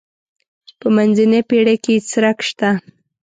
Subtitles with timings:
[0.79, 2.69] په منځنۍ پېړۍ کې یې څرک شته.